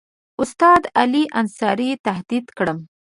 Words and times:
استاد 0.41 0.81
علي 0.99 1.23
انصاري 1.39 1.89
تهدید 2.05 2.45
کړم. 2.57 2.77